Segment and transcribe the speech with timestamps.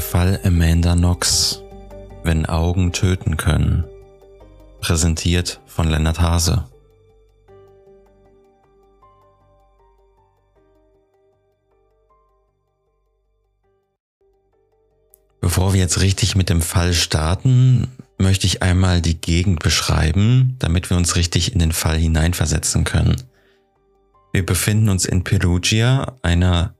[0.00, 1.60] Der Fall Amanda Knox.
[2.24, 3.84] Wenn Augen töten können.
[4.80, 6.64] Präsentiert von Lennart Hase.
[15.42, 17.86] Bevor wir jetzt richtig mit dem Fall starten,
[18.16, 23.22] möchte ich einmal die Gegend beschreiben, damit wir uns richtig in den Fall hineinversetzen können.
[24.32, 26.72] Wir befinden uns in Perugia, einer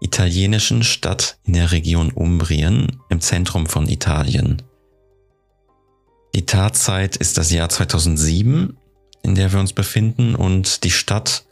[0.00, 4.62] italienischen Stadt in der Region Umbrien im Zentrum von Italien.
[6.34, 8.76] Die Tatzeit ist das Jahr 2007,
[9.22, 11.44] in der wir uns befinden und die Stadt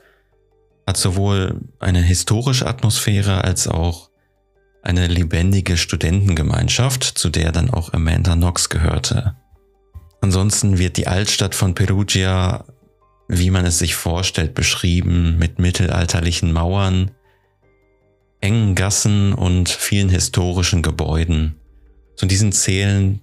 [0.86, 4.08] hat sowohl eine historische Atmosphäre als auch
[4.82, 9.36] eine lebendige Studentengemeinschaft, zu der dann auch Amanda Knox gehörte.
[10.22, 12.64] Ansonsten wird die Altstadt von Perugia,
[13.28, 17.10] wie man es sich vorstellt, beschrieben mit mittelalterlichen Mauern,
[18.40, 21.56] engen Gassen und vielen historischen Gebäuden.
[22.16, 23.20] Zu diesen zählen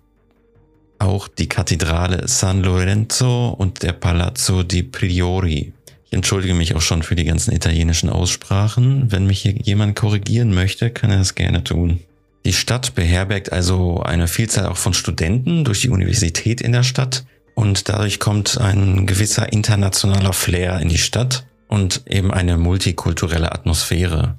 [1.00, 5.74] auch die Kathedrale San Lorenzo und der Palazzo di Priori.
[6.06, 9.12] Ich entschuldige mich auch schon für die ganzen italienischen Aussprachen.
[9.12, 12.00] Wenn mich hier jemand korrigieren möchte, kann er das gerne tun.
[12.46, 17.26] Die Stadt beherbergt also eine Vielzahl auch von Studenten durch die Universität in der Stadt
[17.56, 24.38] und dadurch kommt ein gewisser internationaler Flair in die Stadt und eben eine multikulturelle Atmosphäre.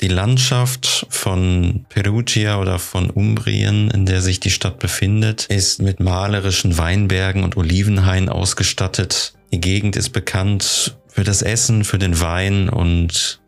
[0.00, 6.00] Die Landschaft von Perugia oder von Umbrien, in der sich die Stadt befindet, ist mit
[6.00, 9.34] malerischen Weinbergen und Olivenhainen ausgestattet.
[9.52, 13.42] Die Gegend ist bekannt für das Essen, für den Wein und,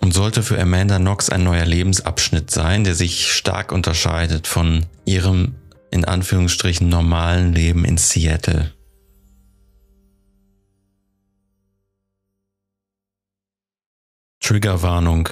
[0.00, 5.54] und sollte für Amanda Knox ein neuer Lebensabschnitt sein, der sich stark unterscheidet von ihrem
[5.92, 8.72] in Anführungsstrichen normalen Leben in Seattle.
[14.40, 15.28] Triggerwarnung.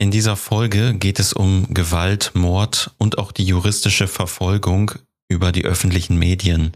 [0.00, 4.92] In dieser Folge geht es um Gewalt, Mord und auch die juristische Verfolgung
[5.28, 6.72] über die öffentlichen Medien.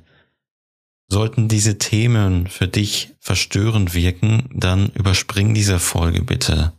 [1.08, 6.74] Sollten diese Themen für dich verstörend wirken, dann überspring diese Folge bitte.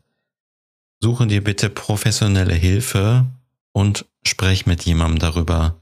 [1.01, 3.25] Suche dir bitte professionelle Hilfe
[3.71, 5.81] und sprech mit jemandem darüber.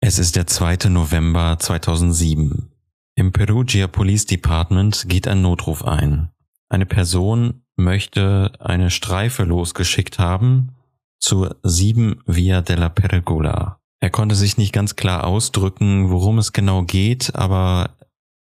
[0.00, 0.90] Es ist der 2.
[0.90, 2.68] November 2007.
[3.14, 6.28] Im Perugia Police Department geht ein Notruf ein.
[6.68, 10.76] Eine Person möchte eine Streife losgeschickt haben
[11.18, 13.80] zur 7 Via della Pergola.
[14.00, 17.96] Er konnte sich nicht ganz klar ausdrücken, worum es genau geht, aber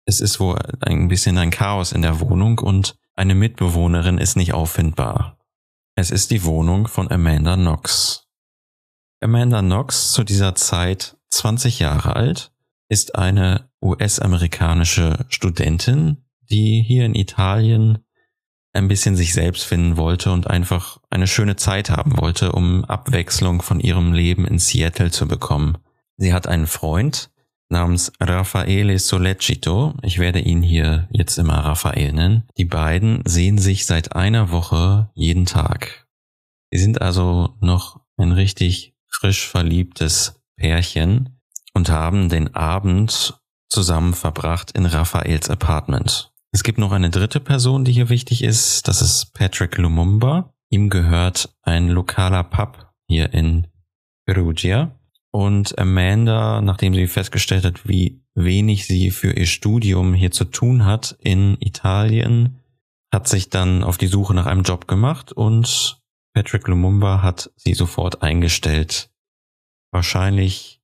[0.05, 4.55] es ist wohl ein bisschen ein Chaos in der Wohnung und eine Mitbewohnerin ist nicht
[4.55, 5.39] auffindbar.
[5.95, 8.27] Es ist die Wohnung von Amanda Knox.
[9.21, 12.53] Amanda Knox, zu dieser Zeit 20 Jahre alt,
[12.89, 18.05] ist eine US-amerikanische Studentin, die hier in Italien
[18.73, 23.63] ein bisschen sich selbst finden wollte und einfach eine schöne Zeit haben wollte, um Abwechslung
[23.63, 25.79] von ihrem Leben in Seattle zu bekommen.
[26.17, 27.31] Sie hat einen Freund
[27.69, 29.95] namens Raffaele Solecito.
[30.03, 32.45] Ich werde ihn hier jetzt immer Raphael nennen.
[32.57, 36.07] Die beiden sehen sich seit einer Woche jeden Tag.
[36.71, 41.41] Sie sind also noch ein richtig frisch verliebtes Pärchen
[41.75, 46.32] und haben den Abend zusammen verbracht in Raphaels Apartment.
[46.55, 48.87] Es gibt noch eine dritte Person, die hier wichtig ist.
[48.87, 50.53] Das ist Patrick Lumumba.
[50.69, 53.69] Ihm gehört ein lokaler Pub hier in
[54.27, 54.99] Perugia.
[55.31, 60.85] Und Amanda, nachdem sie festgestellt hat, wie wenig sie für ihr Studium hier zu tun
[60.85, 62.61] hat in Italien,
[63.11, 66.03] hat sich dann auf die Suche nach einem Job gemacht und
[66.35, 69.11] Patrick Lumumba hat sie sofort eingestellt.
[69.91, 70.83] Wahrscheinlich,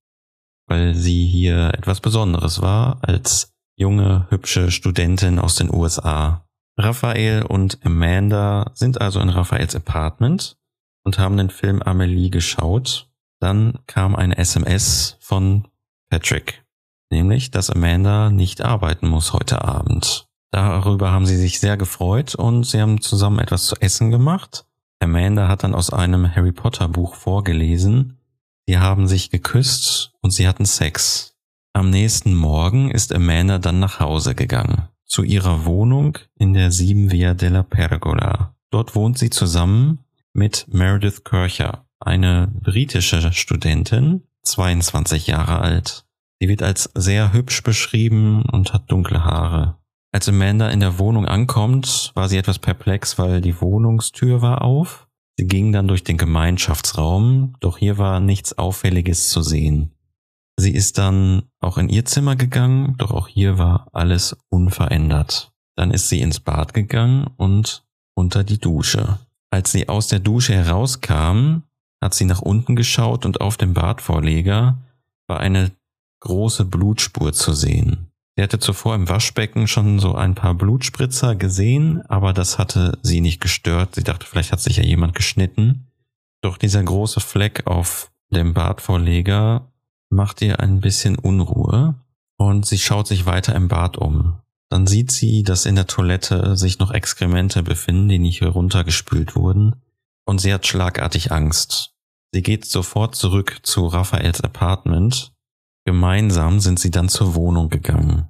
[0.66, 6.44] weil sie hier etwas Besonderes war als junge, hübsche Studentin aus den USA.
[6.76, 10.56] Raphael und Amanda sind also in Raphaels Apartment
[11.04, 13.08] und haben den Film Amelie geschaut.
[13.40, 15.68] Dann kam eine SMS von
[16.10, 16.64] Patrick,
[17.10, 20.28] nämlich, dass Amanda nicht arbeiten muss heute Abend.
[20.50, 24.66] Darüber haben sie sich sehr gefreut und sie haben zusammen etwas zu essen gemacht.
[24.98, 28.18] Amanda hat dann aus einem Harry Potter Buch vorgelesen.
[28.66, 31.37] Sie haben sich geküsst und sie hatten Sex.
[31.78, 37.12] Am nächsten Morgen ist Amanda dann nach Hause gegangen, zu ihrer Wohnung in der 7
[37.12, 38.56] Via della Pergola.
[38.72, 40.00] Dort wohnt sie zusammen
[40.32, 46.04] mit Meredith Kircher, eine britische Studentin, 22 Jahre alt.
[46.40, 49.76] Sie wird als sehr hübsch beschrieben und hat dunkle Haare.
[50.10, 55.06] Als Amanda in der Wohnung ankommt, war sie etwas perplex, weil die Wohnungstür war auf.
[55.36, 59.92] Sie ging dann durch den Gemeinschaftsraum, doch hier war nichts Auffälliges zu sehen.
[60.60, 65.52] Sie ist dann auch in ihr Zimmer gegangen, doch auch hier war alles unverändert.
[65.76, 67.84] Dann ist sie ins Bad gegangen und
[68.14, 69.20] unter die Dusche.
[69.50, 71.62] Als sie aus der Dusche herauskam,
[72.02, 74.78] hat sie nach unten geschaut und auf dem Badvorleger
[75.28, 75.70] war eine
[76.20, 78.10] große Blutspur zu sehen.
[78.34, 83.20] Sie hatte zuvor im Waschbecken schon so ein paar Blutspritzer gesehen, aber das hatte sie
[83.20, 83.94] nicht gestört.
[83.94, 85.86] Sie dachte, vielleicht hat sich ja jemand geschnitten.
[86.40, 89.70] Doch dieser große Fleck auf dem Badvorleger
[90.10, 91.94] macht ihr ein bisschen Unruhe
[92.36, 94.40] und sie schaut sich weiter im Bad um.
[94.70, 99.76] Dann sieht sie, dass in der Toilette sich noch Exkremente befinden, die nicht heruntergespült wurden
[100.26, 101.94] und sie hat schlagartig Angst.
[102.32, 105.32] Sie geht sofort zurück zu Raphaels Apartment.
[105.86, 108.28] Gemeinsam sind sie dann zur Wohnung gegangen.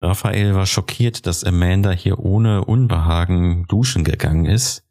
[0.00, 4.84] Raphael war schockiert, dass Amanda hier ohne Unbehagen duschen gegangen ist.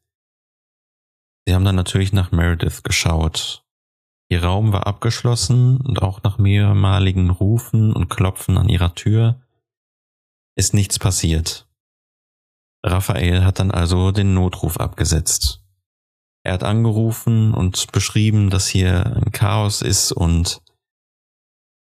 [1.46, 3.63] Sie haben dann natürlich nach Meredith geschaut.
[4.30, 9.42] Ihr Raum war abgeschlossen und auch nach mehrmaligen Rufen und Klopfen an ihrer Tür
[10.56, 11.68] ist nichts passiert.
[12.86, 15.64] Raphael hat dann also den Notruf abgesetzt.
[16.46, 20.62] Er hat angerufen und beschrieben, dass hier ein Chaos ist und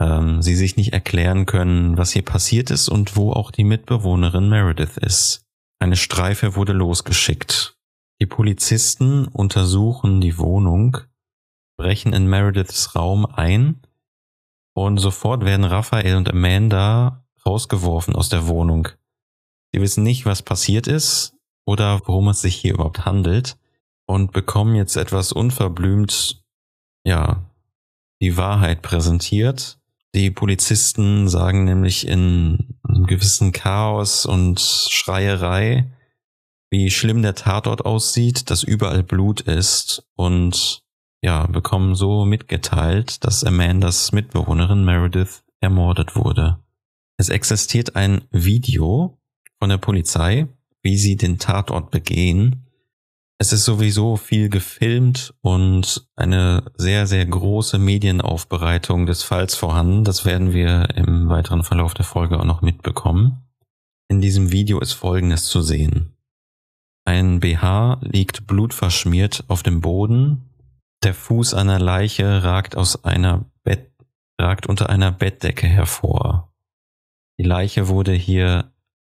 [0.00, 4.48] ähm, sie sich nicht erklären können, was hier passiert ist und wo auch die Mitbewohnerin
[4.48, 5.42] Meredith ist.
[5.78, 7.76] Eine Streife wurde losgeschickt.
[8.20, 10.98] Die Polizisten untersuchen die Wohnung,
[11.76, 13.82] brechen in Merediths Raum ein
[14.74, 18.88] und sofort werden Raphael und Amanda rausgeworfen aus der Wohnung.
[19.72, 21.34] Sie wissen nicht, was passiert ist
[21.64, 23.56] oder worum es sich hier überhaupt handelt
[24.06, 26.42] und bekommen jetzt etwas unverblümt,
[27.04, 27.44] ja,
[28.20, 29.78] die Wahrheit präsentiert.
[30.14, 35.92] Die Polizisten sagen nämlich in einem gewissen Chaos und Schreierei,
[36.70, 40.85] wie schlimm der Tatort aussieht, dass überall Blut ist und
[41.26, 46.58] ja, bekommen so mitgeteilt, dass Amandas Mitbewohnerin Meredith ermordet wurde.
[47.18, 49.18] Es existiert ein Video
[49.58, 50.48] von der Polizei,
[50.82, 52.66] wie sie den Tatort begehen
[53.38, 60.04] es ist sowieso viel gefilmt und eine sehr, sehr große Medienaufbereitung des Falls vorhanden.
[60.04, 63.42] Das werden wir im weiteren Verlauf der Folge auch noch mitbekommen.
[64.08, 66.16] In diesem Video ist Folgendes zu sehen.
[67.04, 70.48] Ein BH liegt blutverschmiert auf dem Boden.
[71.06, 73.92] Der Fuß einer Leiche ragt aus einer Bett,
[74.40, 76.52] ragt unter einer Bettdecke hervor.
[77.38, 78.72] Die Leiche wurde hier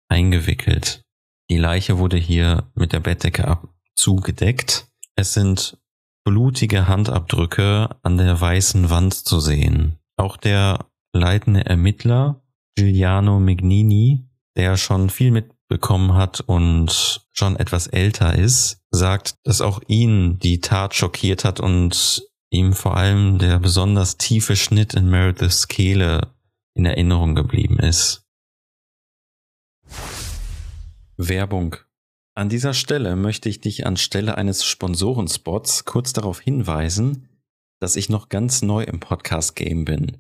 [0.09, 1.05] eingewickelt.
[1.51, 4.87] Die Leiche wurde hier mit der Bettdecke ab, zugedeckt.
[5.17, 5.79] Es sind
[6.23, 9.99] blutige Handabdrücke an der weißen Wand zu sehen.
[10.17, 12.41] Auch der leitende Ermittler
[12.77, 19.81] Giuliano Mignini, der schon viel mitbekommen hat und schon etwas älter ist, sagt, dass auch
[19.87, 25.69] ihn die Tat schockiert hat und ihm vor allem der besonders tiefe Schnitt in Merediths
[25.69, 26.35] Kehle
[26.75, 28.25] in Erinnerung geblieben ist.
[31.17, 31.77] Werbung
[32.41, 37.29] an dieser Stelle möchte ich dich anstelle eines Sponsorenspots kurz darauf hinweisen,
[37.81, 40.19] dass ich noch ganz neu im Podcast-Game bin.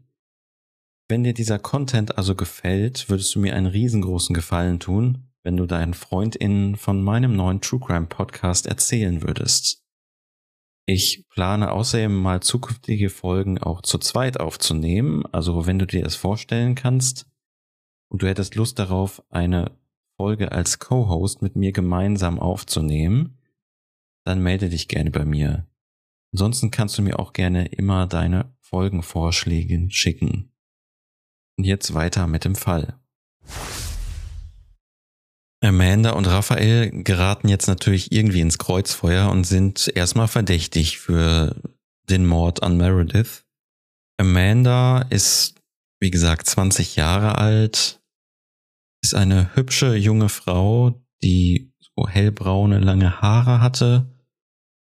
[1.08, 5.66] Wenn dir dieser Content also gefällt, würdest du mir einen riesengroßen Gefallen tun, wenn du
[5.66, 9.82] deinen FreundInnen von meinem neuen True Crime Podcast erzählen würdest.
[10.86, 16.16] Ich plane außerdem mal zukünftige Folgen auch zu zweit aufzunehmen, also wenn du dir das
[16.16, 17.26] vorstellen kannst
[18.08, 19.78] und du hättest Lust darauf, eine
[20.16, 23.38] Folge als Co-Host mit mir gemeinsam aufzunehmen,
[24.24, 25.66] dann melde dich gerne bei mir.
[26.32, 30.52] Ansonsten kannst du mir auch gerne immer deine Folgenvorschläge schicken.
[31.56, 32.98] Und jetzt weiter mit dem Fall.
[35.62, 41.54] Amanda und Raphael geraten jetzt natürlich irgendwie ins Kreuzfeuer und sind erstmal verdächtig für
[42.08, 43.44] den Mord an Meredith.
[44.18, 45.54] Amanda ist,
[46.00, 48.00] wie gesagt, 20 Jahre alt,
[49.02, 54.06] ist eine hübsche junge Frau, die so hellbraune, lange Haare hatte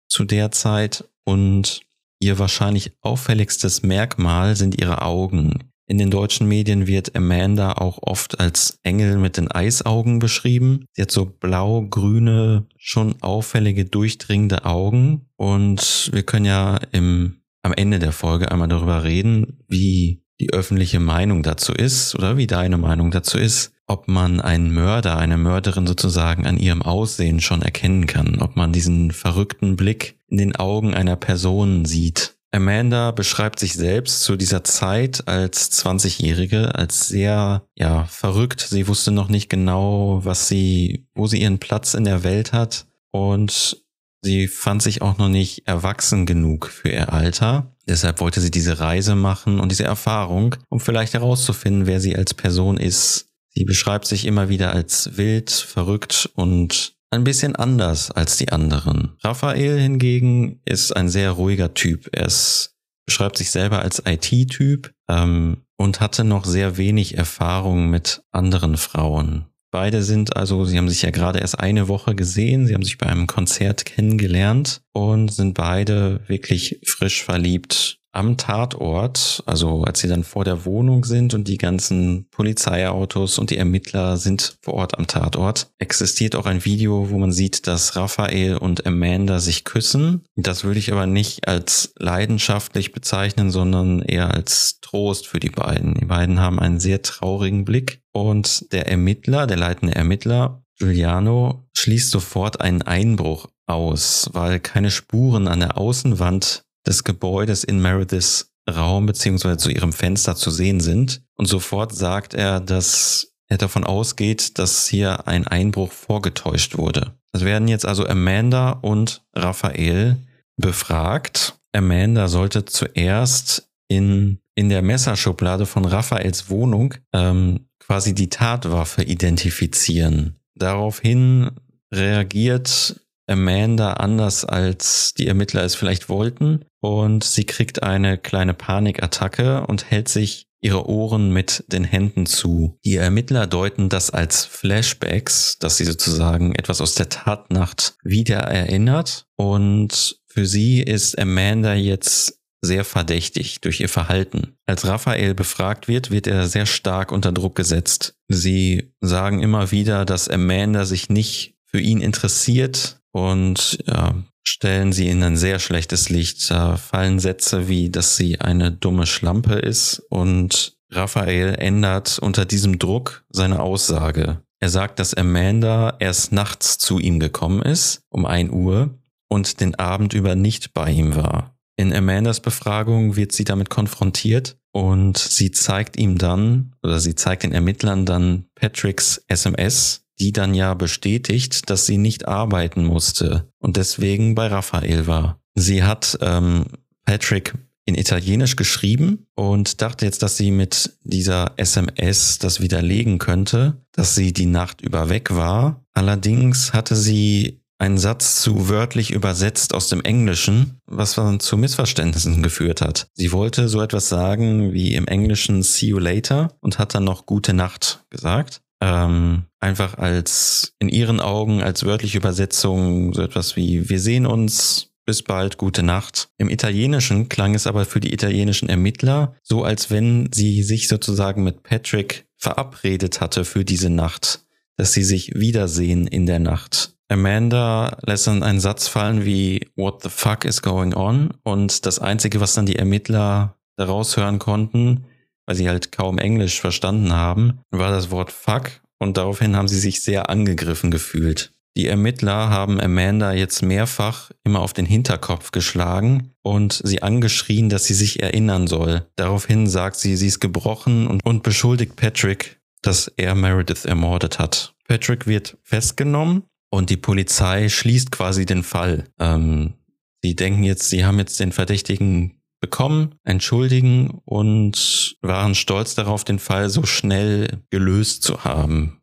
[0.08, 1.82] zu der Zeit und
[2.20, 5.72] ihr wahrscheinlich auffälligstes Merkmal sind ihre Augen.
[5.86, 10.84] In den deutschen Medien wird Amanda auch oft als Engel mit den Eisaugen beschrieben.
[10.92, 15.26] Sie hat so blau-grüne, schon auffällige, durchdringende Augen.
[15.36, 21.00] Und wir können ja im, am Ende der Folge einmal darüber reden, wie die öffentliche
[21.00, 25.86] Meinung dazu ist oder wie deine Meinung dazu ist ob man einen Mörder, eine Mörderin
[25.86, 30.92] sozusagen an ihrem Aussehen schon erkennen kann, ob man diesen verrückten Blick in den Augen
[30.94, 32.35] einer Person sieht.
[32.56, 38.66] Amanda beschreibt sich selbst zu dieser Zeit als 20-Jährige als sehr, ja, verrückt.
[38.68, 42.86] Sie wusste noch nicht genau, was sie, wo sie ihren Platz in der Welt hat
[43.10, 43.82] und
[44.22, 47.74] sie fand sich auch noch nicht erwachsen genug für ihr Alter.
[47.88, 52.34] Deshalb wollte sie diese Reise machen und diese Erfahrung, um vielleicht herauszufinden, wer sie als
[52.34, 58.36] Person ist, Sie beschreibt sich immer wieder als wild, verrückt und ein bisschen anders als
[58.36, 59.16] die anderen.
[59.22, 62.08] Raphael hingegen ist ein sehr ruhiger Typ.
[62.12, 62.74] Er ist,
[63.06, 69.46] beschreibt sich selber als IT-Typ ähm, und hatte noch sehr wenig Erfahrung mit anderen Frauen.
[69.70, 72.98] Beide sind also, sie haben sich ja gerade erst eine Woche gesehen, sie haben sich
[72.98, 80.08] bei einem Konzert kennengelernt und sind beide wirklich frisch verliebt am Tatort, also als sie
[80.08, 84.98] dann vor der Wohnung sind und die ganzen Polizeiautos und die Ermittler sind vor Ort
[84.98, 90.24] am Tatort, existiert auch ein Video, wo man sieht, dass Raphael und Amanda sich küssen.
[90.34, 95.94] Das würde ich aber nicht als leidenschaftlich bezeichnen, sondern eher als Trost für die beiden.
[95.94, 102.10] Die beiden haben einen sehr traurigen Blick und der Ermittler, der leitende Ermittler, Giuliano, schließt
[102.10, 109.06] sofort einen Einbruch aus, weil keine Spuren an der Außenwand des Gebäudes in Merediths Raum
[109.06, 111.22] beziehungsweise zu ihrem Fenster zu sehen sind.
[111.36, 117.12] Und sofort sagt er, dass er davon ausgeht, dass hier ein Einbruch vorgetäuscht wurde.
[117.32, 120.16] Es werden jetzt also Amanda und Raphael
[120.56, 121.58] befragt.
[121.72, 130.40] Amanda sollte zuerst in, in der Messerschublade von Raphaels Wohnung ähm, quasi die Tatwaffe identifizieren.
[130.54, 131.50] Daraufhin
[131.92, 139.66] reagiert Amanda anders als die Ermittler es vielleicht wollten und sie kriegt eine kleine Panikattacke
[139.66, 142.78] und hält sich ihre Ohren mit den Händen zu.
[142.84, 149.26] Die Ermittler deuten das als Flashbacks, dass sie sozusagen etwas aus der Tatnacht wieder erinnert
[149.36, 154.56] und für sie ist Amanda jetzt sehr verdächtig durch ihr Verhalten.
[154.66, 158.16] Als Raphael befragt wird, wird er sehr stark unter Druck gesetzt.
[158.28, 164.14] Sie sagen immer wieder, dass Amanda sich nicht für ihn interessiert und ja,
[164.46, 166.50] stellen sie in ein sehr schlechtes Licht.
[166.50, 172.78] Da fallen Sätze wie, dass sie eine dumme Schlampe ist und Raphael ändert unter diesem
[172.78, 174.42] Druck seine Aussage.
[174.60, 179.74] Er sagt, dass Amanda erst nachts zu ihm gekommen ist, um ein Uhr, und den
[179.76, 181.56] Abend über nicht bei ihm war.
[181.76, 187.44] In Amandas Befragung wird sie damit konfrontiert und sie zeigt ihm dann, oder sie zeigt
[187.44, 193.76] den Ermittlern dann Patricks SMS, die dann ja bestätigt, dass sie nicht arbeiten musste und
[193.76, 195.40] deswegen bei Raphael war.
[195.54, 196.66] Sie hat ähm,
[197.04, 197.54] Patrick
[197.86, 204.16] in Italienisch geschrieben und dachte jetzt, dass sie mit dieser SMS das widerlegen könnte, dass
[204.16, 205.84] sie die Nacht über weg war.
[205.92, 212.42] Allerdings hatte sie einen Satz zu wörtlich übersetzt aus dem Englischen, was dann zu Missverständnissen
[212.42, 213.08] geführt hat.
[213.12, 217.26] Sie wollte so etwas sagen wie im Englischen See you later und hat dann noch
[217.26, 223.88] gute Nacht gesagt ähm, einfach als in ihren Augen als wörtliche Übersetzung so etwas wie
[223.88, 226.28] wir sehen uns, bis bald, gute Nacht.
[226.36, 231.44] Im Italienischen klang es aber für die italienischen Ermittler so, als wenn sie sich sozusagen
[231.44, 234.44] mit Patrick verabredet hatte für diese Nacht,
[234.76, 236.96] dass sie sich wiedersehen in der Nacht.
[237.08, 241.32] Amanda lässt dann einen Satz fallen wie What the fuck is going on?
[241.44, 245.04] Und das Einzige, was dann die Ermittler daraus hören konnten,
[245.46, 249.78] weil sie halt kaum Englisch verstanden haben, war das Wort fuck und daraufhin haben sie
[249.78, 251.52] sich sehr angegriffen gefühlt.
[251.76, 257.84] Die Ermittler haben Amanda jetzt mehrfach immer auf den Hinterkopf geschlagen und sie angeschrien, dass
[257.84, 259.06] sie sich erinnern soll.
[259.16, 264.74] Daraufhin sagt sie, sie ist gebrochen und, und beschuldigt Patrick, dass er Meredith ermordet hat.
[264.88, 269.04] Patrick wird festgenommen und die Polizei schließt quasi den Fall.
[269.18, 269.74] Ähm,
[270.22, 276.40] sie denken jetzt, sie haben jetzt den Verdächtigen bekommen, entschuldigen und waren stolz darauf, den
[276.40, 279.00] Fall so schnell gelöst zu haben.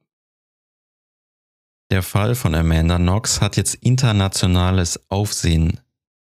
[1.89, 5.79] Der Fall von Amanda Knox hat jetzt internationales Aufsehen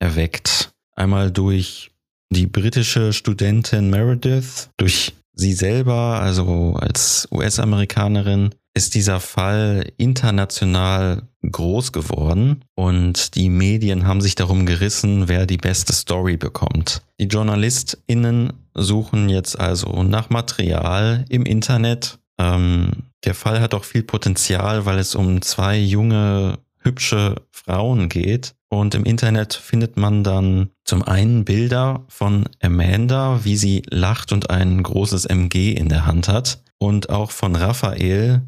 [0.00, 0.72] erweckt.
[0.96, 1.92] Einmal durch
[2.30, 11.92] die britische Studentin Meredith, durch sie selber, also als US-Amerikanerin, ist dieser Fall international groß
[11.92, 17.02] geworden und die Medien haben sich darum gerissen, wer die beste Story bekommt.
[17.18, 22.18] Die JournalistInnen suchen jetzt also nach Material im Internet.
[22.38, 28.54] Ähm, der Fall hat auch viel Potenzial, weil es um zwei junge, hübsche Frauen geht.
[28.68, 34.50] Und im Internet findet man dann zum einen Bilder von Amanda, wie sie lacht und
[34.50, 36.62] ein großes MG in der Hand hat.
[36.78, 38.42] Und auch von Raphael,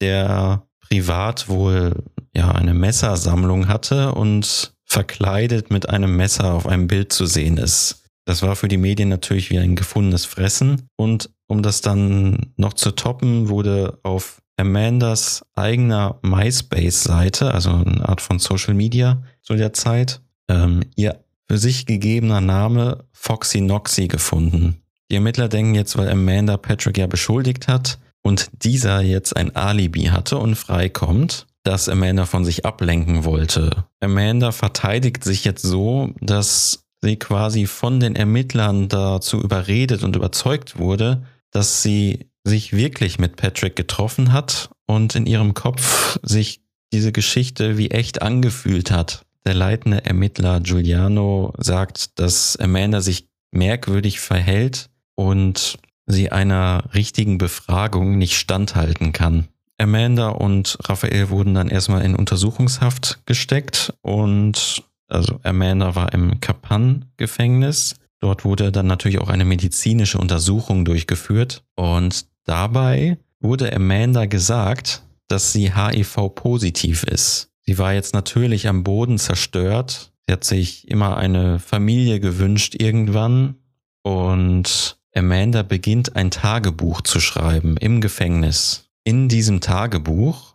[0.00, 2.04] der privat wohl
[2.34, 8.04] ja eine Messersammlung hatte und verkleidet mit einem Messer auf einem Bild zu sehen ist.
[8.24, 10.88] Das war für die Medien natürlich wie ein gefundenes Fressen.
[10.96, 18.20] Und um das dann noch zu toppen, wurde auf Amandas eigener MySpace-Seite, also eine Art
[18.20, 24.82] von Social Media zu der Zeit, ähm, ihr für sich gegebener Name Foxy Noxy gefunden.
[25.10, 30.04] Die Ermittler denken jetzt, weil Amanda Patrick ja beschuldigt hat, und dieser jetzt ein Alibi
[30.04, 33.84] hatte und freikommt, das Amanda von sich ablenken wollte.
[34.00, 40.78] Amanda verteidigt sich jetzt so, dass sie quasi von den Ermittlern dazu überredet und überzeugt
[40.78, 46.62] wurde, dass sie sich wirklich mit Patrick getroffen hat und in ihrem Kopf sich
[46.92, 49.24] diese Geschichte wie echt angefühlt hat.
[49.44, 55.78] Der leitende Ermittler Giuliano sagt, dass Amanda sich merkwürdig verhält und
[56.12, 59.48] sie einer richtigen Befragung nicht standhalten kann.
[59.78, 67.96] Amanda und Raphael wurden dann erstmal in Untersuchungshaft gesteckt und also Amanda war im Kapan-Gefängnis.
[68.20, 75.52] Dort wurde dann natürlich auch eine medizinische Untersuchung durchgeführt und dabei wurde Amanda gesagt, dass
[75.52, 77.50] sie HIV-positiv ist.
[77.62, 80.12] Sie war jetzt natürlich am Boden zerstört.
[80.26, 83.54] Sie hat sich immer eine Familie gewünscht irgendwann
[84.02, 88.90] und Amanda beginnt ein Tagebuch zu schreiben im Gefängnis.
[89.04, 90.54] In diesem Tagebuch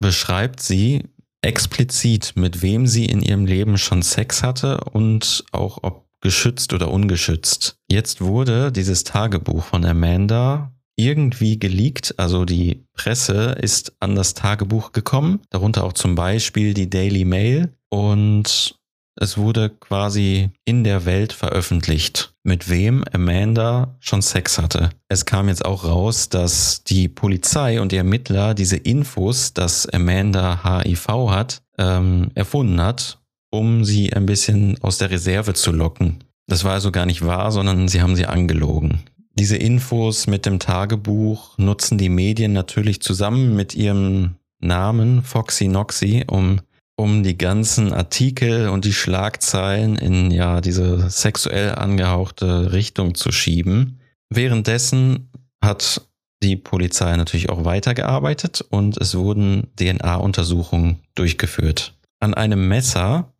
[0.00, 1.04] beschreibt sie
[1.42, 6.90] explizit, mit wem sie in ihrem Leben schon Sex hatte und auch ob geschützt oder
[6.90, 7.76] ungeschützt.
[7.86, 14.92] Jetzt wurde dieses Tagebuch von Amanda irgendwie geleakt, also die Presse ist an das Tagebuch
[14.92, 18.78] gekommen, darunter auch zum Beispiel die Daily Mail und
[19.16, 24.90] es wurde quasi in der Welt veröffentlicht, mit wem Amanda schon Sex hatte.
[25.08, 30.62] Es kam jetzt auch raus, dass die Polizei und die Ermittler diese Infos, dass Amanda
[30.64, 33.18] HIV hat, ähm, erfunden hat,
[33.50, 36.24] um sie ein bisschen aus der Reserve zu locken.
[36.46, 39.04] Das war also gar nicht wahr, sondern sie haben sie angelogen.
[39.36, 46.24] Diese Infos mit dem Tagebuch nutzen die Medien natürlich zusammen mit ihrem Namen Foxy Noxy,
[46.28, 46.60] um
[46.96, 54.00] um die ganzen Artikel und die Schlagzeilen in ja diese sexuell angehauchte Richtung zu schieben.
[54.30, 55.30] Währenddessen
[55.62, 56.02] hat
[56.42, 61.94] die Polizei natürlich auch weitergearbeitet und es wurden DNA-Untersuchungen durchgeführt.
[62.20, 63.32] An einem Messer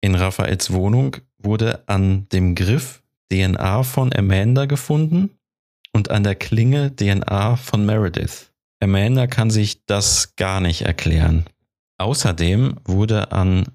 [0.00, 5.30] in Raphaels Wohnung wurde an dem Griff DNA von Amanda gefunden
[5.92, 8.50] und an der Klinge DNA von Meredith.
[8.80, 11.44] Amanda kann sich das gar nicht erklären.
[11.98, 13.66] Außerdem wurde an,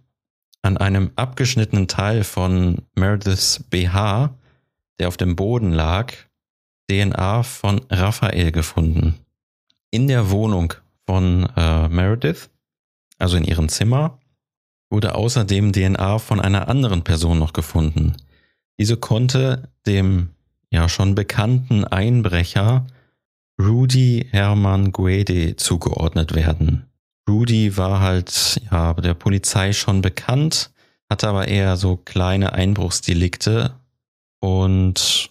[0.62, 4.34] an einem abgeschnittenen Teil von Merediths BH,
[5.00, 6.14] der auf dem Boden lag,
[6.90, 9.16] DNA von Raphael gefunden.
[9.92, 10.74] In der Wohnung
[11.06, 12.50] von äh, Meredith,
[13.20, 14.20] also in ihrem Zimmer,
[14.90, 18.16] wurde außerdem DNA von einer anderen Person noch gefunden.
[18.80, 20.30] Diese konnte dem
[20.70, 22.88] ja schon bekannten Einbrecher
[23.60, 26.86] Rudy Hermann Guede zugeordnet werden.
[27.30, 30.72] Rudy war halt ja der Polizei schon bekannt,
[31.10, 33.76] hatte aber eher so kleine Einbruchsdelikte
[34.42, 35.30] und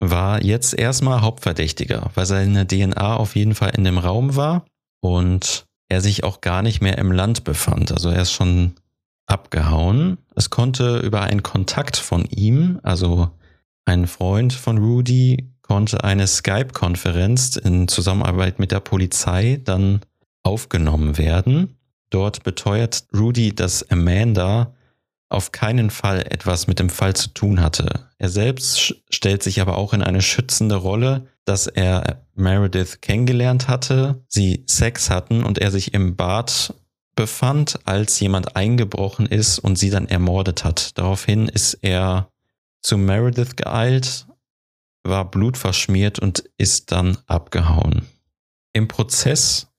[0.00, 4.64] war jetzt erstmal Hauptverdächtiger, weil seine DNA auf jeden Fall in dem Raum war
[5.00, 7.92] und er sich auch gar nicht mehr im Land befand.
[7.92, 8.74] Also er ist schon
[9.26, 10.18] abgehauen.
[10.34, 13.30] Es konnte über einen Kontakt von ihm, also
[13.84, 20.00] ein Freund von Rudy, konnte eine Skype-Konferenz in Zusammenarbeit mit der Polizei dann
[20.50, 21.76] aufgenommen werden.
[22.10, 24.74] Dort beteuert Rudy, dass Amanda
[25.28, 28.08] auf keinen Fall etwas mit dem Fall zu tun hatte.
[28.18, 34.24] Er selbst stellt sich aber auch in eine schützende Rolle, dass er Meredith kennengelernt hatte,
[34.26, 36.74] sie Sex hatten und er sich im Bad
[37.14, 40.98] befand, als jemand eingebrochen ist und sie dann ermordet hat.
[40.98, 42.32] Daraufhin ist er
[42.82, 44.26] zu Meredith geeilt,
[45.04, 48.06] war blutverschmiert und ist dann abgehauen.
[48.72, 49.69] Im Prozess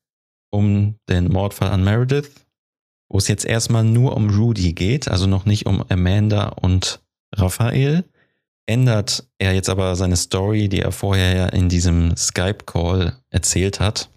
[0.52, 2.46] um den Mordfall an Meredith,
[3.10, 7.02] wo es jetzt erstmal nur um Rudy geht, also noch nicht um Amanda und
[7.36, 8.06] Raphael,
[8.68, 14.10] ändert er jetzt aber seine Story, die er vorher ja in diesem Skype-Call erzählt hat,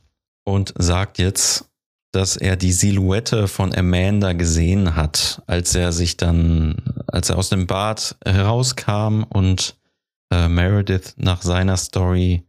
[0.45, 1.71] und sagt jetzt,
[2.13, 6.77] dass er die Silhouette von Amanda gesehen hat, als er sich dann,
[7.09, 9.77] als er aus dem Bad herauskam und
[10.31, 12.45] äh, Meredith nach seiner Story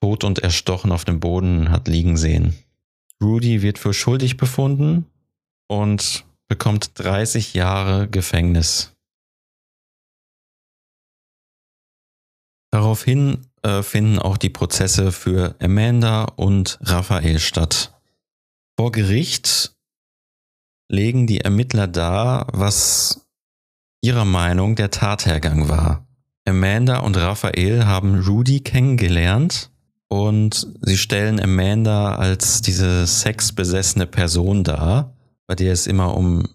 [0.00, 2.54] tot und erstochen auf dem Boden hat liegen sehen.
[3.22, 5.06] Rudy wird für schuldig befunden
[5.68, 8.92] und bekommt 30 Jahre Gefängnis.
[12.72, 17.92] Daraufhin äh, finden auch die Prozesse für Amanda und Raphael statt.
[18.78, 19.74] Vor Gericht
[20.88, 23.26] legen die Ermittler dar, was
[24.02, 26.06] ihrer Meinung der Tathergang war.
[26.46, 29.70] Amanda und Raphael haben Rudy kennengelernt
[30.10, 35.14] und sie stellen Amanda als diese sexbesessene Person dar,
[35.46, 36.46] bei der es immer um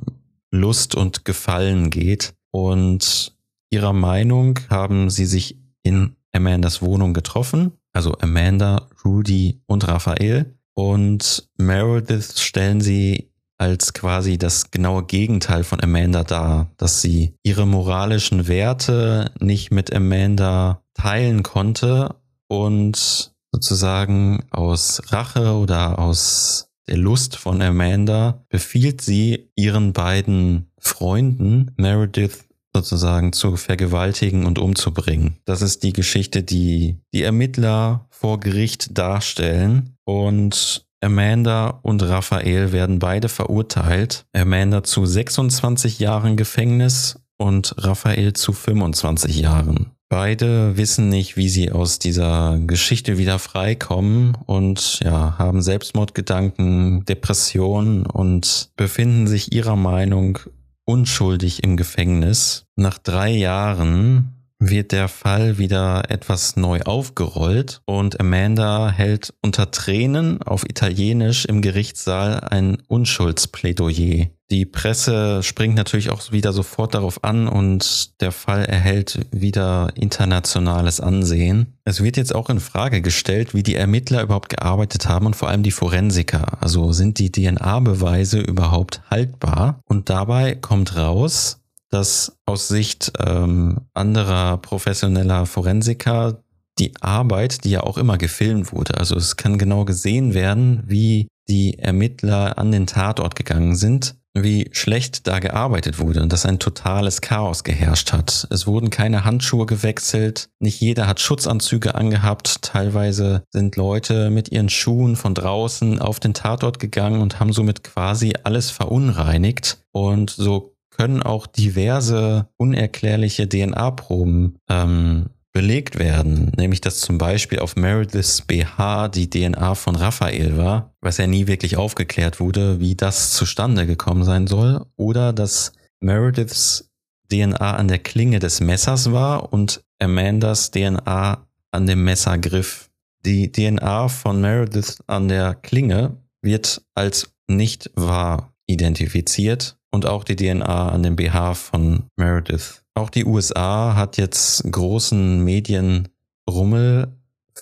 [0.51, 2.33] Lust und Gefallen geht.
[2.51, 3.35] Und
[3.69, 10.57] ihrer Meinung haben sie sich in Amandas Wohnung getroffen, also Amanda, Rudy und Raphael.
[10.73, 17.65] Und Meredith stellen sie als quasi das genaue Gegenteil von Amanda dar, dass sie ihre
[17.65, 22.15] moralischen Werte nicht mit Amanda teilen konnte
[22.49, 31.71] und sozusagen aus Rache oder aus der Lust von Amanda befiehlt sie ihren beiden Freunden
[31.77, 35.37] Meredith sozusagen zu vergewaltigen und umzubringen.
[35.45, 42.99] Das ist die Geschichte, die die Ermittler vor Gericht darstellen und Amanda und Raphael werden
[42.99, 44.25] beide verurteilt.
[44.33, 49.94] Amanda zu 26 Jahren Gefängnis und Raphael zu 25 Jahren.
[50.17, 58.06] Beide wissen nicht, wie sie aus dieser Geschichte wieder freikommen und ja, haben Selbstmordgedanken, Depressionen
[58.06, 60.39] und befinden sich ihrer Meinung
[60.86, 62.63] unschuldig im Gefängnis.
[62.78, 70.41] Nach drei Jahren wird der Fall wieder etwas neu aufgerollt und Amanda hält unter Tränen
[70.41, 74.28] auf Italienisch im Gerichtssaal ein Unschuldsplädoyer.
[74.51, 80.99] Die Presse springt natürlich auch wieder sofort darauf an und der Fall erhält wieder internationales
[80.99, 81.77] Ansehen.
[81.84, 85.49] Es wird jetzt auch in Frage gestellt, wie die Ermittler überhaupt gearbeitet haben und vor
[85.49, 86.62] allem die Forensiker.
[86.62, 89.79] Also sind die DNA-Beweise überhaupt haltbar?
[89.86, 96.43] Und dabei kommt raus, dass aus Sicht ähm, anderer professioneller Forensiker
[96.77, 101.29] die Arbeit, die ja auch immer gefilmt wurde, also es kann genau gesehen werden, wie
[101.47, 106.59] die Ermittler an den Tatort gegangen sind, wie schlecht da gearbeitet wurde und dass ein
[106.59, 108.47] totales Chaos geherrscht hat.
[108.51, 114.69] Es wurden keine Handschuhe gewechselt, nicht jeder hat Schutzanzüge angehabt, teilweise sind Leute mit ihren
[114.69, 120.75] Schuhen von draußen auf den Tatort gegangen und haben somit quasi alles verunreinigt und so
[120.89, 129.07] können auch diverse unerklärliche DNA-Proben ähm, belegt werden, nämlich dass zum Beispiel auf Merediths BH
[129.07, 134.25] die DNA von Raphael war, was ja nie wirklich aufgeklärt wurde, wie das zustande gekommen
[134.25, 136.91] sein soll, oder dass Merediths
[137.31, 142.89] DNA an der Klinge des Messers war und Amandas DNA an dem Messergriff.
[143.25, 150.35] Die DNA von Meredith an der Klinge wird als nicht wahr identifiziert und auch die
[150.35, 152.84] DNA an dem BH von Meredith.
[152.95, 157.13] Auch die USA hat jetzt großen Medienrummel,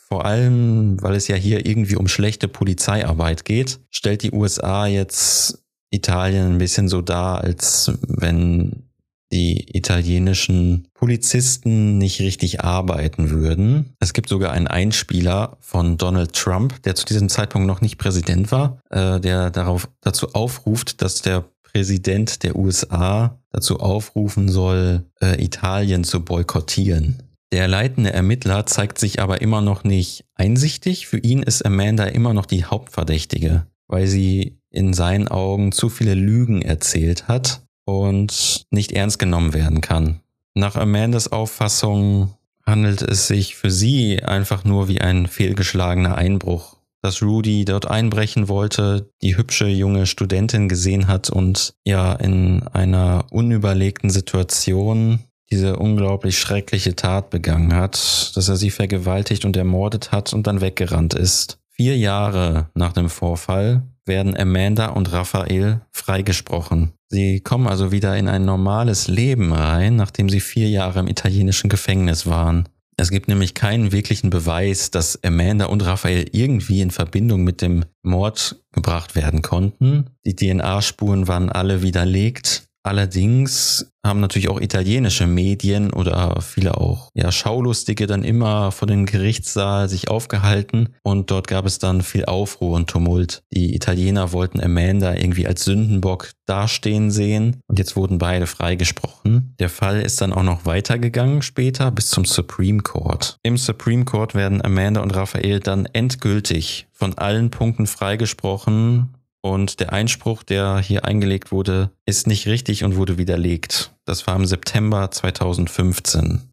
[0.08, 5.64] vor allem weil es ja hier irgendwie um schlechte Polizeiarbeit geht, stellt die USA jetzt
[5.90, 8.90] Italien ein bisschen so dar, als wenn
[9.32, 13.96] die italienischen Polizisten nicht richtig arbeiten würden.
[14.00, 18.52] Es gibt sogar einen Einspieler von Donald Trump, der zu diesem Zeitpunkt noch nicht Präsident
[18.52, 25.42] war, äh, der darauf dazu aufruft, dass der Präsident der USA dazu aufrufen soll, äh,
[25.42, 27.24] Italien zu boykottieren.
[27.54, 31.08] Der leitende Ermittler zeigt sich aber immer noch nicht einsichtig.
[31.08, 36.16] Für ihn ist Amanda immer noch die Hauptverdächtige, weil sie in seinen Augen zu viele
[36.16, 40.20] Lügen erzählt hat und nicht ernst genommen werden kann.
[40.56, 42.34] Nach Amandas Auffassung
[42.66, 48.48] handelt es sich für sie einfach nur wie ein fehlgeschlagener Einbruch dass Rudy dort einbrechen
[48.48, 55.20] wollte, die hübsche junge Studentin gesehen hat und ja in einer unüberlegten Situation
[55.52, 60.62] diese unglaublich schreckliche Tat begangen hat, dass er sie vergewaltigt und ermordet hat und dann
[60.62, 61.60] weggerannt ist.
[61.70, 66.94] Vier Jahre nach dem Vorfall werden Amanda und Raphael freigesprochen.
[67.10, 71.70] Sie kommen also wieder in ein normales Leben rein, nachdem sie vier Jahre im italienischen
[71.70, 72.68] Gefängnis waren.
[72.98, 77.86] Es gibt nämlich keinen wirklichen Beweis, dass Amanda und Raphael irgendwie in Verbindung mit dem
[78.04, 80.12] Mord gebracht werden konnten.
[80.26, 82.68] Die DNA-Spuren waren alle widerlegt.
[82.84, 89.06] Allerdings haben natürlich auch italienische Medien oder viele auch ja Schaulustige dann immer vor dem
[89.06, 93.44] Gerichtssaal sich aufgehalten und dort gab es dann viel Aufruhr und Tumult.
[93.54, 99.56] Die Italiener wollten Amanda irgendwie als Sündenbock dastehen sehen und jetzt wurden beide freigesprochen.
[99.60, 103.38] Der Fall ist dann auch noch weitergegangen später bis zum Supreme Court.
[103.44, 109.92] Im Supreme Court werden Amanda und Raphael dann endgültig von allen Punkten freigesprochen und der
[109.92, 113.94] Einspruch, der hier eingelegt wurde, ist nicht richtig und wurde widerlegt.
[114.06, 116.50] Das war im September 2015.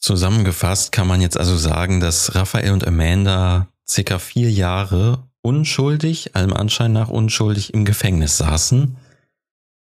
[0.00, 6.52] Zusammengefasst kann man jetzt also sagen, dass Raphael und Amanda circa vier Jahre unschuldig, allem
[6.52, 8.96] Anschein nach unschuldig im Gefängnis saßen.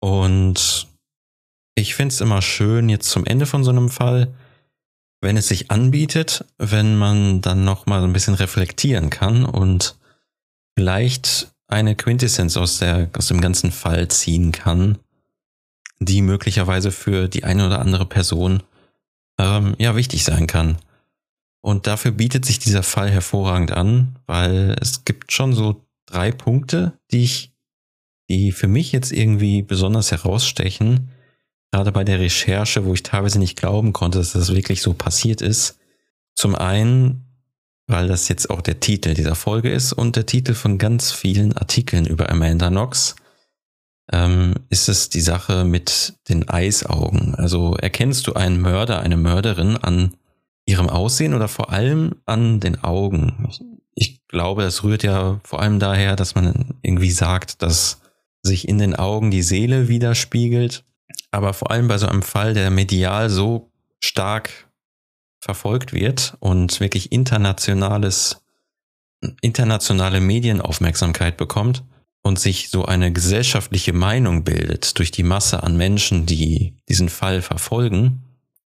[0.02, 0.88] Und
[1.76, 4.34] ich finde es immer schön, jetzt zum Ende von so einem Fall,
[5.22, 9.96] wenn es sich anbietet, wenn man dann nochmal ein bisschen reflektieren kann und
[10.76, 14.98] vielleicht eine Quintessenz aus, der, aus dem ganzen Fall ziehen kann,
[16.00, 18.64] die möglicherweise für die eine oder andere Person
[19.40, 20.78] ähm, ja wichtig sein kann.
[21.62, 27.00] Und dafür bietet sich dieser Fall hervorragend an, weil es gibt schon so drei Punkte,
[27.12, 27.54] die ich,
[28.30, 31.10] die für mich jetzt irgendwie besonders herausstechen,
[31.72, 35.42] gerade bei der Recherche, wo ich teilweise nicht glauben konnte, dass das wirklich so passiert
[35.42, 35.80] ist.
[36.36, 37.23] Zum einen,
[37.94, 41.56] weil das jetzt auch der Titel dieser Folge ist und der Titel von ganz vielen
[41.56, 43.16] Artikeln über Amanda Knox,
[44.12, 47.36] ähm, ist es die Sache mit den Eisaugen.
[47.36, 50.16] Also erkennst du einen Mörder, eine Mörderin an
[50.66, 53.48] ihrem Aussehen oder vor allem an den Augen?
[53.48, 53.62] Ich,
[53.94, 58.02] ich glaube, das rührt ja vor allem daher, dass man irgendwie sagt, dass
[58.42, 60.84] sich in den Augen die Seele widerspiegelt.
[61.30, 64.50] Aber vor allem bei so einem Fall, der medial so stark
[65.44, 68.42] verfolgt wird und wirklich internationales,
[69.42, 71.84] internationale Medienaufmerksamkeit bekommt
[72.22, 77.42] und sich so eine gesellschaftliche Meinung bildet durch die Masse an Menschen, die diesen Fall
[77.42, 78.24] verfolgen,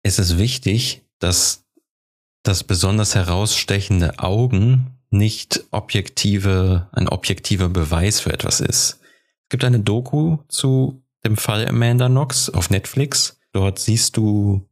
[0.04, 1.64] ist es wichtig, dass
[2.44, 9.00] das besonders herausstechende Augen nicht objektive, ein objektiver Beweis für etwas ist.
[9.42, 13.40] Es gibt eine Doku zu dem Fall Amanda Knox auf Netflix.
[13.52, 14.68] Dort siehst du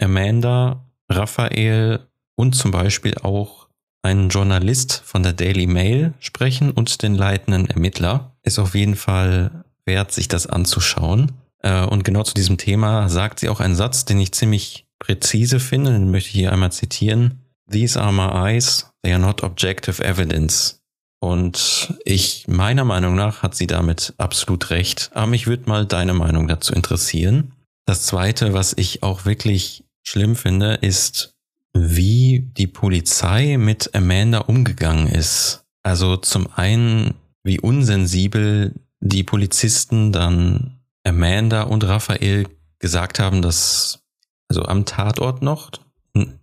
[0.00, 2.00] Amanda, Raphael
[2.36, 3.68] und zum Beispiel auch
[4.02, 8.36] einen Journalist von der Daily Mail sprechen und den leitenden Ermittler.
[8.42, 11.32] Ist auf jeden Fall wert, sich das anzuschauen.
[11.62, 15.60] Äh, und genau zu diesem Thema sagt sie auch einen Satz, den ich ziemlich präzise
[15.60, 17.42] finde, den möchte ich hier einmal zitieren.
[17.70, 20.80] These are my eyes, they are not objective evidence.
[21.20, 25.10] Und ich, meiner Meinung nach, hat sie damit absolut recht.
[25.14, 27.52] Aber mich würde mal deine Meinung dazu interessieren.
[27.86, 31.34] Das zweite, was ich auch wirklich schlimm finde, ist,
[31.74, 35.64] wie die Polizei mit Amanda umgegangen ist.
[35.82, 42.46] Also zum einen, wie unsensibel die Polizisten dann Amanda und Raphael
[42.78, 44.00] gesagt haben, dass,
[44.48, 45.70] also am Tatort noch,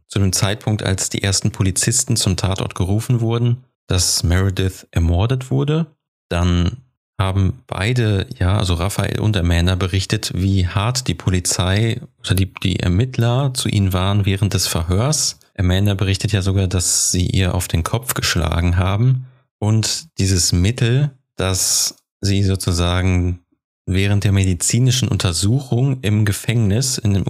[0.08, 5.88] zu dem Zeitpunkt, als die ersten Polizisten zum Tatort gerufen wurden, dass Meredith ermordet wurde.
[6.30, 6.84] Dann
[7.19, 12.80] haben beide, ja, also Raphael und Amanda berichtet, wie hart die Polizei oder die, die
[12.80, 15.39] Ermittler zu ihnen waren während des Verhörs.
[15.58, 19.28] Amanda berichtet ja sogar, dass sie ihr auf den Kopf geschlagen haben.
[19.60, 23.39] Und dieses Mittel, das sie sozusagen
[23.86, 27.26] während der medizinischen Untersuchung im Gefängnis, in, dem,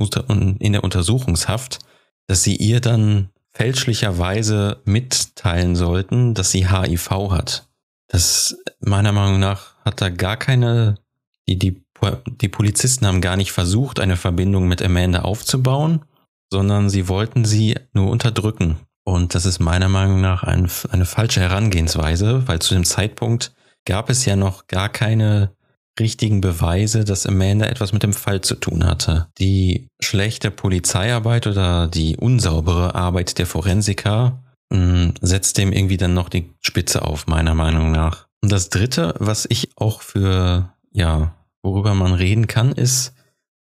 [0.60, 1.80] in der Untersuchungshaft,
[2.28, 7.68] dass sie ihr dann fälschlicherweise mitteilen sollten, dass sie HIV hat.
[8.14, 11.00] Das meiner Meinung nach hat da gar keine,
[11.48, 11.84] die, die,
[12.28, 16.06] die Polizisten haben gar nicht versucht, eine Verbindung mit Amanda aufzubauen,
[16.52, 18.78] sondern sie wollten sie nur unterdrücken.
[19.04, 23.52] Und das ist meiner Meinung nach ein, eine falsche Herangehensweise, weil zu dem Zeitpunkt
[23.86, 25.56] gab es ja noch gar keine
[26.00, 29.28] richtigen Beweise, dass Amanda etwas mit dem Fall zu tun hatte.
[29.40, 34.43] Die schlechte Polizeiarbeit oder die unsaubere Arbeit der Forensiker
[34.74, 38.28] mh, mm, setzt dem irgendwie dann noch die Spitze auf, meiner Meinung nach.
[38.42, 43.14] Und das dritte, was ich auch für, ja, worüber man reden kann, ist,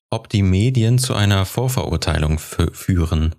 [0.10, 3.36] ob die Medien zu einer Vorverurteilung führen.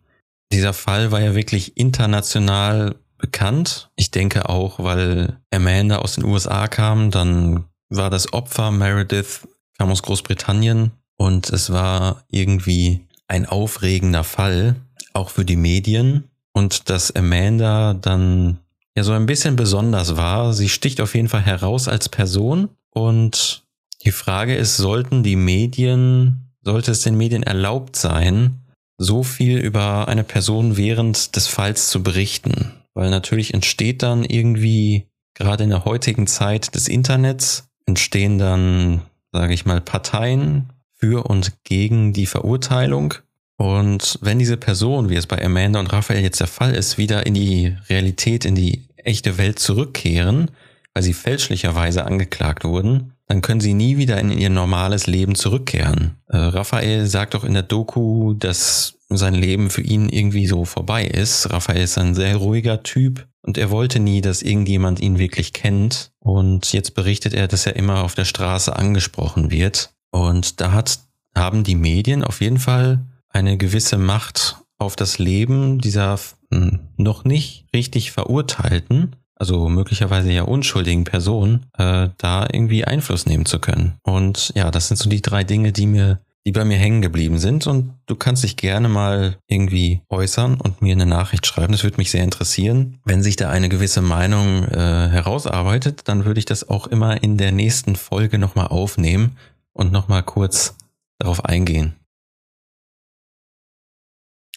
[0.53, 3.91] Dieser Fall war ja wirklich international bekannt.
[3.97, 9.47] Ich denke auch, weil Amanda aus den USA kam, dann war das Opfer Meredith,
[9.79, 14.77] kam aus Großbritannien und es war irgendwie ein aufregender Fall,
[15.13, 16.31] auch für die Medien.
[16.55, 18.59] Und dass Amanda dann
[18.97, 20.53] ja so ein bisschen besonders war.
[20.53, 22.69] Sie sticht auf jeden Fall heraus als Person.
[22.91, 23.65] Und
[24.05, 28.61] die Frage ist, sollten die Medien, sollte es den Medien erlaubt sein,
[28.97, 32.73] so viel über eine Person während des Falls zu berichten?
[32.95, 39.53] Weil natürlich entsteht dann irgendwie, gerade in der heutigen Zeit des Internets, entstehen dann, sage
[39.53, 43.15] ich mal, Parteien für und gegen die Verurteilung.
[43.57, 47.27] Und wenn diese Person, wie es bei Amanda und Raphael jetzt der Fall ist, wieder
[47.27, 50.51] in die Realität, in die echte Welt zurückkehren,
[50.93, 56.17] weil sie fälschlicherweise angeklagt wurden, dann können sie nie wieder in ihr normales Leben zurückkehren.
[56.29, 61.05] Äh, Raphael sagt auch in der Doku, dass sein Leben für ihn irgendwie so vorbei
[61.07, 61.51] ist.
[61.51, 66.13] Raphael ist ein sehr ruhiger Typ und er wollte nie, dass irgendjemand ihn wirklich kennt.
[66.19, 69.91] Und jetzt berichtet er, dass er immer auf der Straße angesprochen wird.
[70.11, 70.99] Und da hat,
[71.35, 76.19] haben die Medien auf jeden Fall eine gewisse Macht auf das Leben dieser
[76.51, 83.47] hm, noch nicht richtig verurteilten, also möglicherweise ja unschuldigen Person, äh, da irgendwie Einfluss nehmen
[83.47, 83.95] zu können.
[84.03, 87.39] Und ja, das sind so die drei Dinge, die mir die bei mir hängen geblieben
[87.39, 87.67] sind.
[87.67, 91.73] Und du kannst dich gerne mal irgendwie äußern und mir eine Nachricht schreiben.
[91.73, 92.99] Das würde mich sehr interessieren.
[93.05, 97.39] Wenn sich da eine gewisse Meinung äh, herausarbeitet, dann würde ich das auch immer in
[97.39, 99.37] der nächsten Folge nochmal aufnehmen
[99.73, 100.77] und nochmal kurz
[101.19, 101.95] darauf eingehen.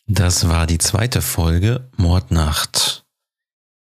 [0.09, 3.03] Das war die zweite Folge Mordnacht.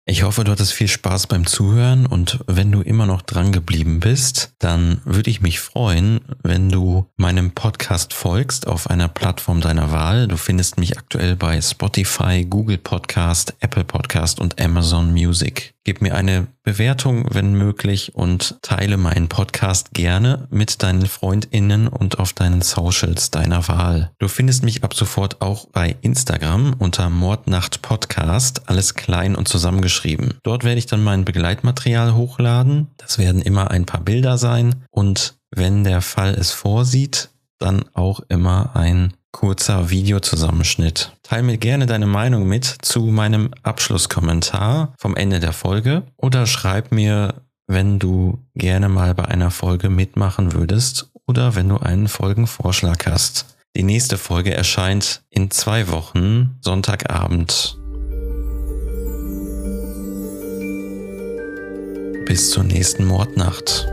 [0.05, 4.01] Ich hoffe, du hattest viel Spaß beim Zuhören und wenn du immer noch dran geblieben
[4.01, 9.93] bist, dann würde ich mich freuen, wenn du meinem Podcast folgst auf einer Plattform deiner
[9.93, 10.27] Wahl.
[10.27, 15.76] Du findest mich aktuell bei Spotify, Google Podcast, Apple Podcast und Amazon Music.
[15.87, 22.19] Gib mir eine Bewertung, wenn möglich, und teile meinen Podcast gerne mit deinen FreundInnen und
[22.19, 24.11] auf deinen Socials deiner Wahl.
[24.19, 30.33] Du findest mich ab sofort auch bei Instagram unter Mordnacht Podcast, alles klein und zusammengeschrieben.
[30.43, 32.87] Dort werde ich dann mein Begleitmaterial hochladen.
[32.97, 38.19] Das werden immer ein paar Bilder sein und wenn der Fall es vorsieht, dann auch
[38.27, 41.11] immer ein kurzer Videozusammenschnitt.
[41.21, 46.91] Teil mir gerne deine Meinung mit zu meinem Abschlusskommentar vom Ende der Folge oder schreib
[46.91, 47.35] mir,
[47.67, 53.57] wenn du gerne mal bei einer Folge mitmachen würdest oder wenn du einen Folgenvorschlag hast.
[53.75, 57.77] Die nächste Folge erscheint in zwei Wochen, Sonntagabend.
[62.25, 63.87] Bis zur nächsten Mordnacht.